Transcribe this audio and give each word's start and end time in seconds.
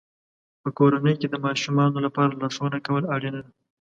په 0.61 0.69
کورنۍ 0.77 1.15
کې 1.21 1.27
د 1.29 1.35
ماشومانو 1.45 1.97
لپاره 2.05 2.37
لارښوونه 2.39 2.77
کول 2.87 3.03
اړینه 3.15 3.39
ده. 3.45 3.51